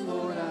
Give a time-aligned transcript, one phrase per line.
[0.00, 0.41] Lord,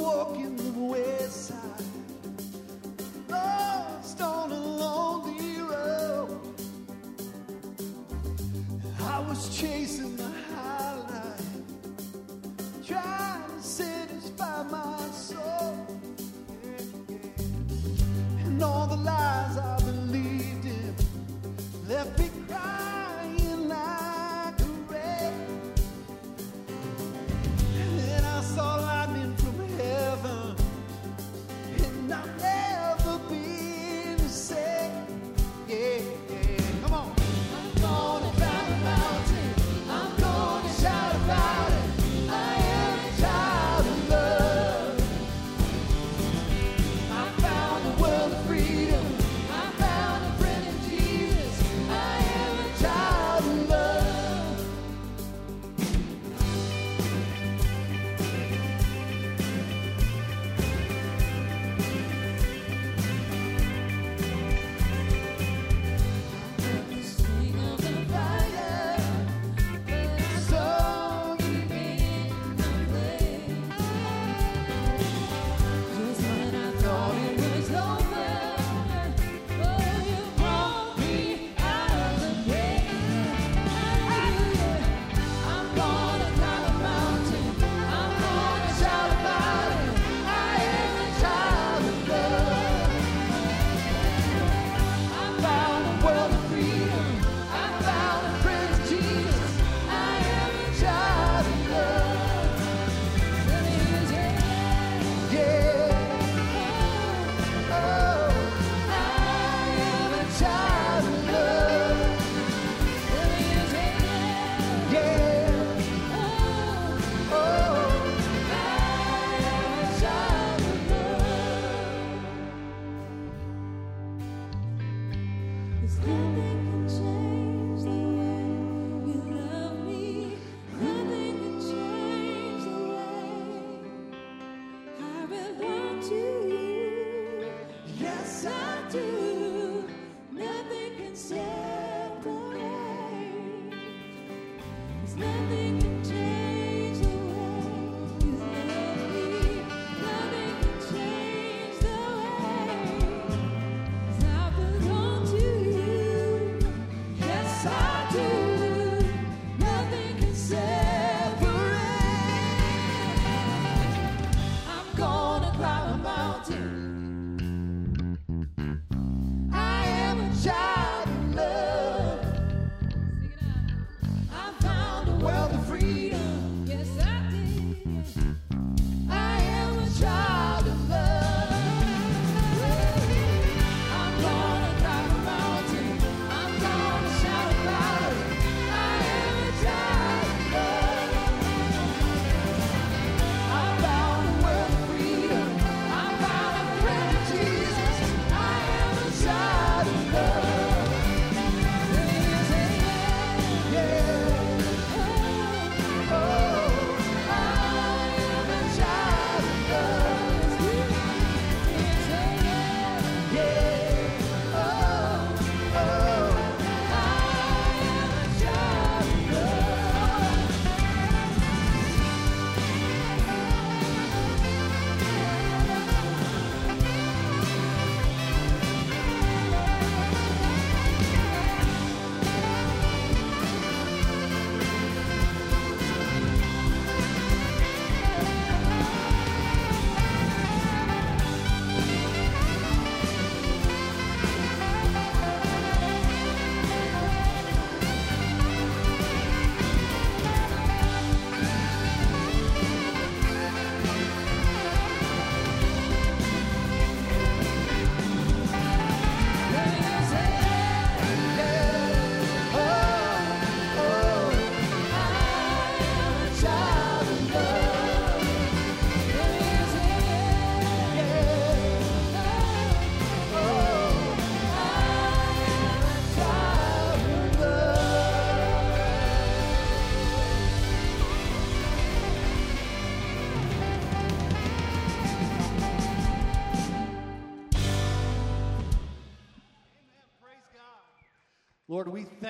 [0.00, 0.39] walking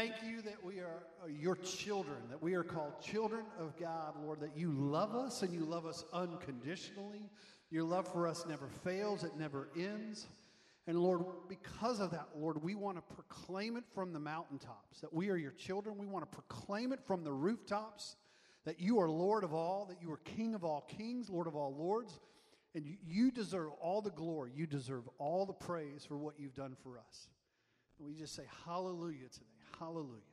[0.00, 4.14] thank you that we are uh, your children, that we are called children of God,
[4.25, 7.28] Lord, that you love us and you love us unconditionally.
[7.71, 10.26] Your love for us never fails, it never ends.
[10.87, 15.12] And Lord, because of that, Lord, we want to proclaim it from the mountaintops that
[15.12, 15.99] we are your children.
[15.99, 18.16] We want to proclaim it from the rooftops
[18.64, 21.54] that you are Lord of all, that you are King of all kings, Lord of
[21.54, 22.21] all lords.
[22.75, 24.52] And you, deserve all the glory.
[24.54, 27.28] You deserve all the praise for what you've done for us.
[27.99, 29.50] And we just say hallelujah today.
[29.81, 30.30] Hallelujah.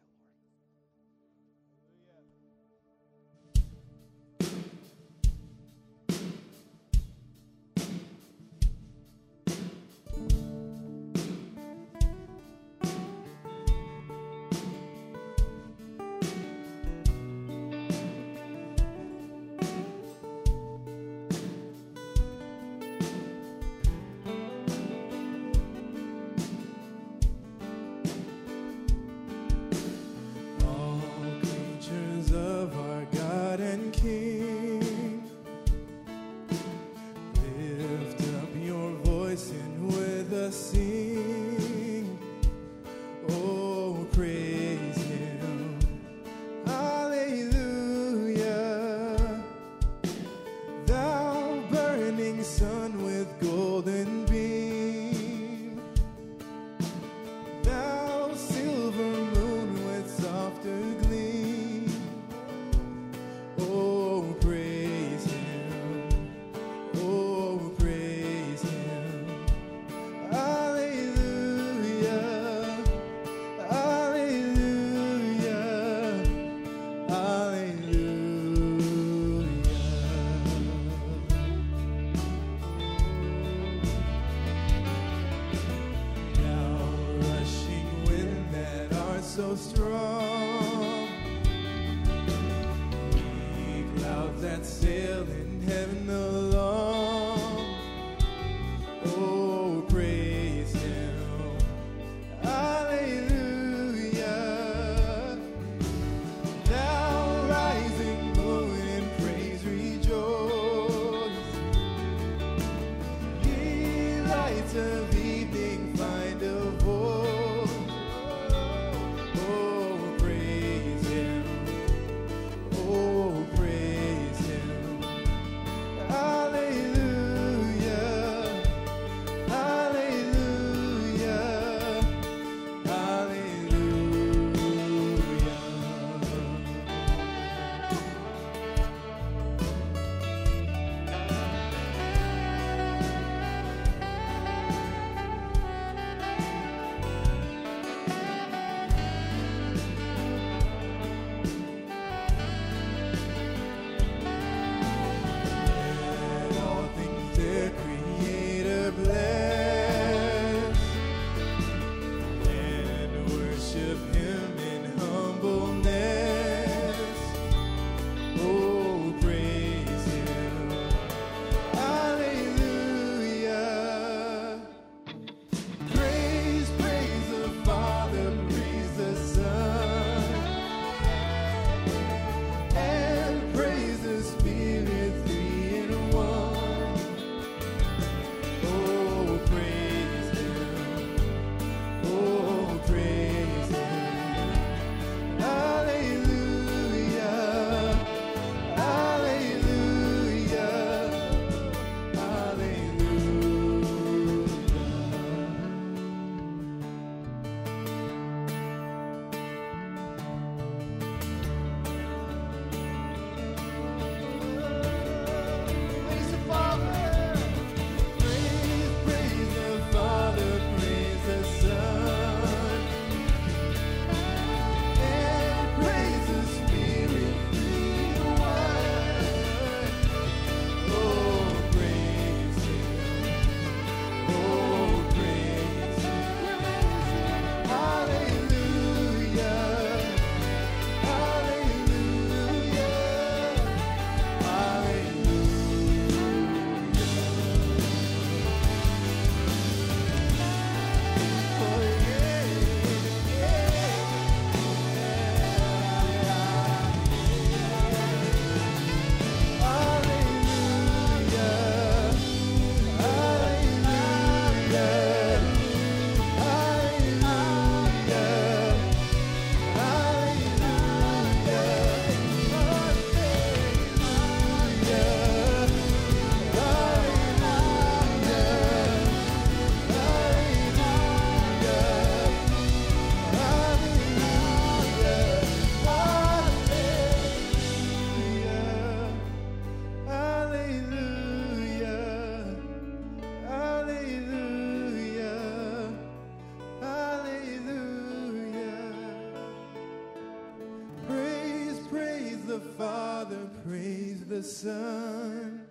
[304.44, 305.62] Son,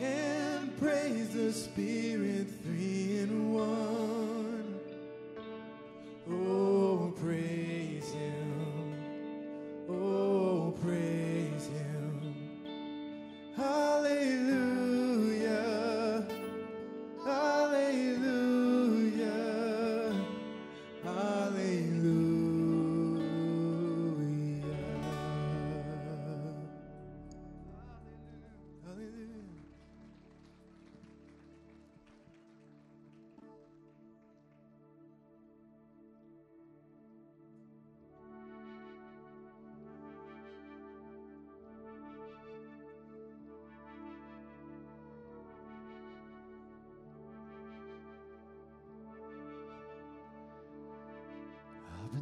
[0.00, 2.93] and praise the Spirit, three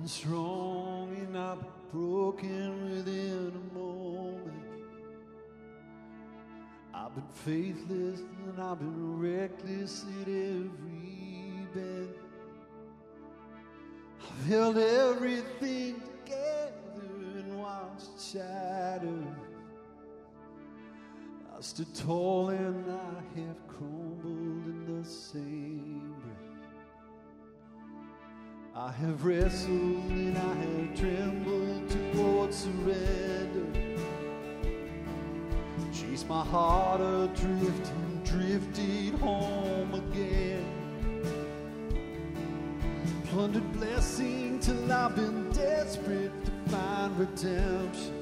[0.03, 4.65] been strong and I've been broken within a moment.
[6.93, 12.15] I've been faithless and I've been reckless at every bend.
[14.21, 16.73] I've held everything together
[17.37, 19.25] and watched shatter.
[21.57, 23.62] I stood tall and I have
[28.85, 33.67] I have wrestled and I have trembled towards surrender.
[35.93, 40.67] Chased my heart adrift and drifted home again.
[43.27, 48.19] Plundered blessing till I've been desperate to find redemption.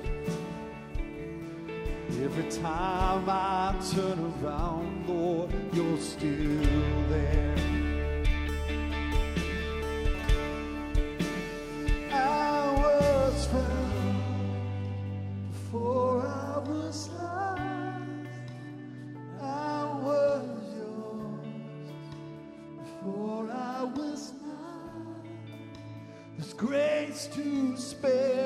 [2.23, 7.00] Every time I turn around, Lord, you're still
[27.27, 28.40] to spare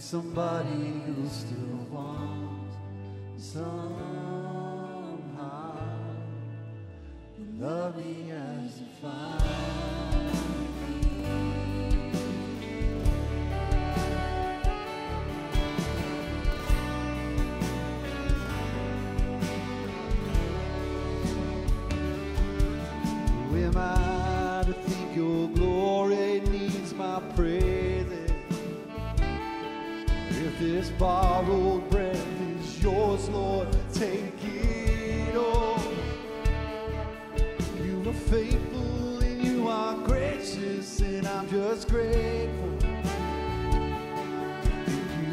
[0.00, 2.74] somebody who still wants
[3.36, 3.76] somehow.
[7.38, 10.19] You love me as a find
[30.80, 32.26] this borrowed breath
[32.58, 35.78] is yours, Lord, take it all.
[37.84, 42.78] You are faithful and you are gracious, and I'm just grateful.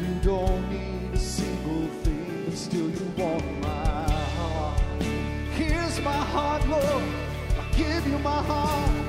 [0.02, 4.80] You don't need a single thing, but still you want my heart.
[5.52, 7.04] Here's my heart, Lord.
[7.58, 9.07] I give you my heart.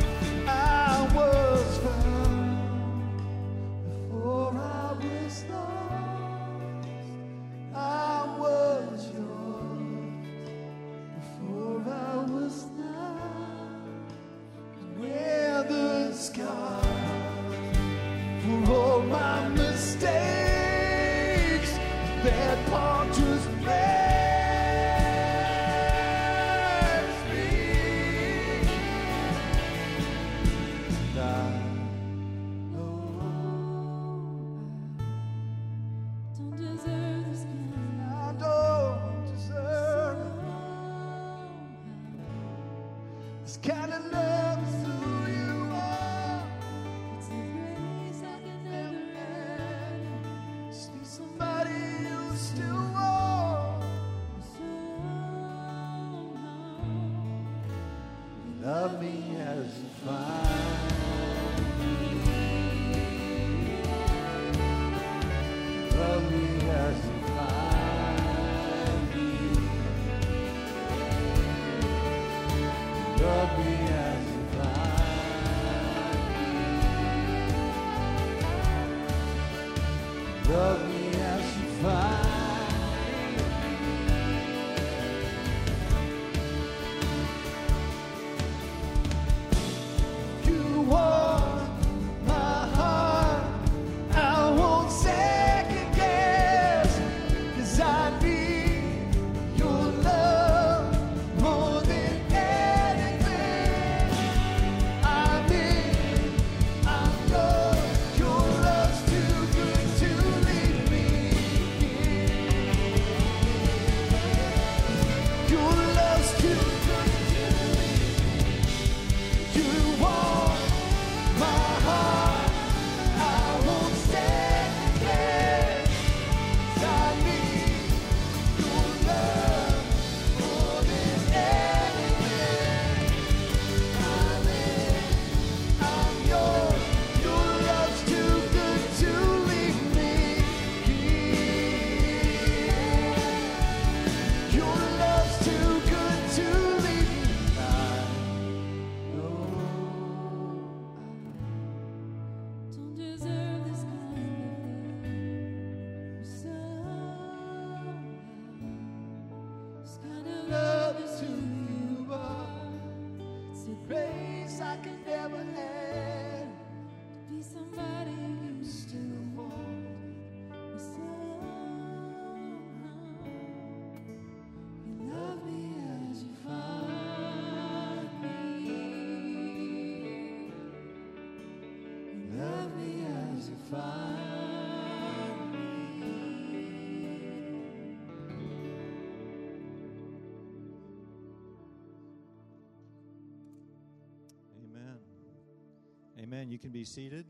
[196.31, 196.51] Amen.
[196.51, 197.25] You can be seated.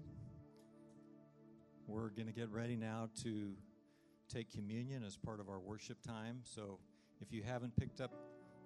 [1.87, 3.53] We're going to get ready now to
[4.27, 6.41] take communion as part of our worship time.
[6.43, 6.79] So
[7.21, 8.11] if you haven't picked up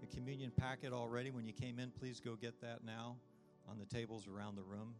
[0.01, 3.17] the communion packet already when you came in, please go get that now
[3.69, 4.95] on the tables around the room.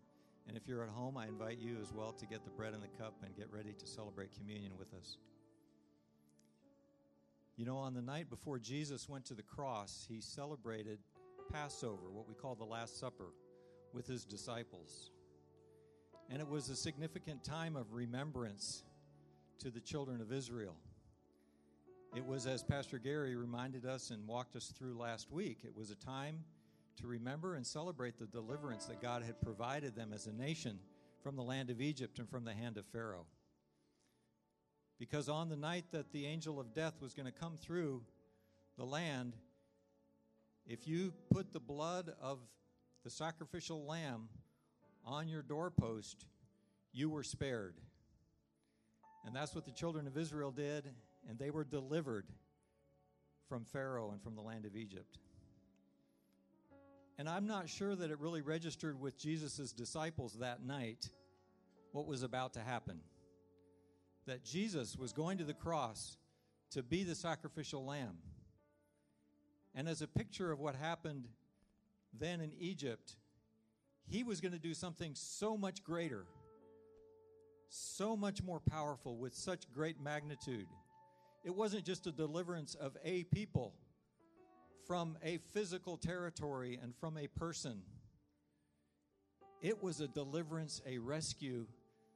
[0.48, 2.84] And if you're at home, I invite you as well to get the bread and
[2.84, 5.17] the cup and get ready to celebrate communion with us.
[7.56, 11.00] You know, on the night before Jesus went to the cross, he celebrated
[11.52, 13.34] Passover, what we call the Last Supper,
[13.93, 15.10] with his disciples.
[16.30, 18.84] And it was a significant time of remembrance
[19.60, 20.76] to the children of Israel.
[22.16, 25.90] It was, as Pastor Gary reminded us and walked us through last week, it was
[25.90, 26.44] a time
[26.98, 30.80] to remember and celebrate the deliverance that God had provided them as a nation
[31.24, 33.26] from the land of Egypt and from the hand of Pharaoh.
[35.00, 38.04] Because on the night that the angel of death was going to come through
[38.78, 39.34] the land,
[40.68, 42.40] if you put the blood of
[43.04, 44.30] the sacrificial lamb
[45.06, 46.26] on your doorpost,
[46.92, 47.76] you were spared.
[49.26, 50.89] And that's what the children of Israel did,
[51.30, 52.26] and they were delivered
[53.48, 55.18] from Pharaoh and from the land of Egypt.
[57.18, 61.10] And I'm not sure that it really registered with Jesus' disciples that night
[61.92, 63.00] what was about to happen.
[64.26, 66.18] That Jesus was going to the cross
[66.72, 68.18] to be the sacrificial lamb.
[69.76, 71.28] And as a picture of what happened
[72.20, 73.16] then in Egypt,
[74.08, 76.26] he was going to do something so much greater,
[77.70, 80.68] so much more powerful, with such great magnitude.
[81.44, 83.74] It wasn't just a deliverance of a people
[84.88, 87.82] from a physical territory and from a person.
[89.62, 91.68] It was a deliverance, a rescue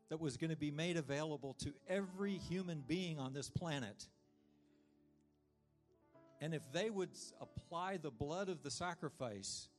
[0.09, 4.07] that was going to be made available to every human being on this planet.
[6.39, 7.09] And if they would
[7.41, 9.69] apply the blood of the sacrifice,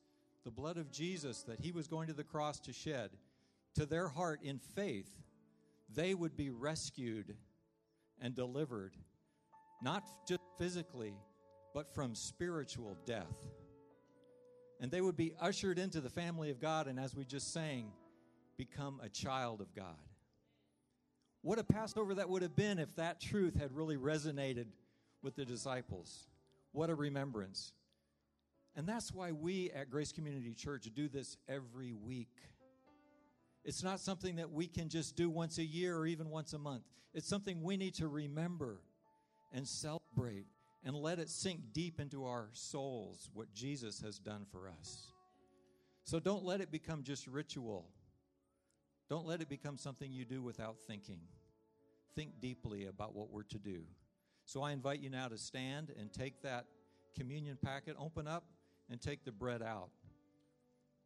[0.49, 3.11] the blood of Jesus that he was going to the cross to shed,
[3.75, 5.11] to their heart in faith,
[5.95, 7.37] they would be rescued
[8.19, 8.97] and delivered,
[9.83, 11.13] not just physically,
[11.75, 13.37] but from spiritual death.
[14.81, 17.93] And they would be ushered into the family of God, and as we just sang,
[18.57, 19.99] become a child of God.
[21.43, 24.69] What a Passover that would have been if that truth had really resonated
[25.23, 26.27] with the disciples.
[26.73, 27.75] What a remembrance.
[28.79, 32.31] And that's why we at Grace Community Church do this every week.
[33.65, 36.59] It's not something that we can just do once a year or even once a
[36.59, 36.85] month.
[37.13, 38.79] It's something we need to remember
[39.53, 40.47] and celebrate
[40.85, 45.09] and let it sink deep into our souls what Jesus has done for us.
[46.05, 47.85] So don't let it become just ritual.
[49.11, 51.19] Don't let it become something you do without thinking.
[52.15, 53.81] Think deeply about what we're to do.
[54.45, 56.67] So I invite you now to stand and take that
[57.17, 58.45] communion packet, open up,
[58.91, 59.91] and take the bread out.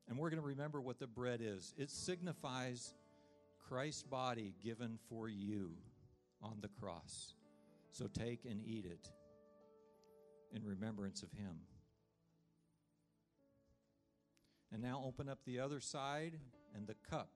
[0.09, 2.95] And we're going to remember what the bread is it signifies
[3.69, 5.71] Christ's body given for you
[6.43, 7.35] on the cross.
[7.93, 9.09] So take and eat it
[10.55, 11.61] in remembrance of him.
[14.73, 16.39] And now open up the other side,
[16.75, 17.29] and the cup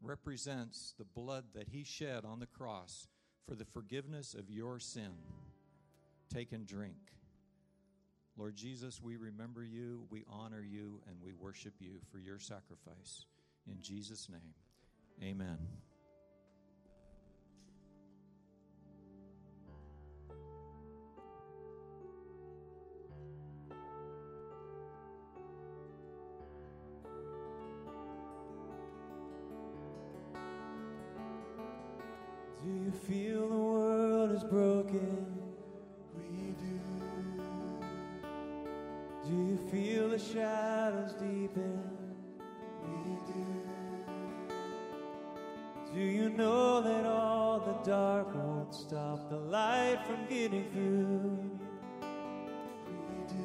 [0.00, 3.08] represents the blood that he shed on the cross
[3.48, 5.12] for the forgiveness of your sin.
[6.32, 7.17] Take and drink.
[8.38, 13.26] Lord Jesus, we remember you, we honor you, and we worship you for your sacrifice.
[13.66, 14.54] In Jesus' name,
[15.20, 15.58] amen.
[32.62, 33.67] Do you feel the
[48.68, 51.58] won't stop the light from getting through?
[53.08, 53.44] We do.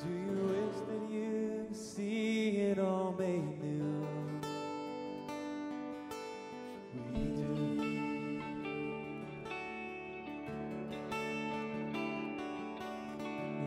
[0.00, 4.06] Do you wish that you see it all made new?
[7.12, 7.54] We do.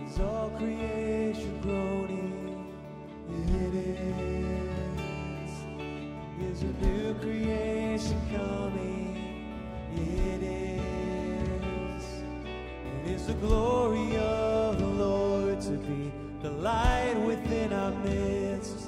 [0.05, 2.65] Is all creation groaning?
[3.29, 5.53] It is.
[6.49, 8.50] Is a new creation coming?
[13.31, 18.87] The glory of the Lord to be the light within our midst.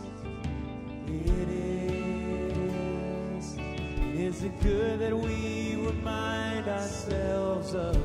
[1.08, 1.86] It is.
[4.14, 7.96] Is it good that we remind ourselves of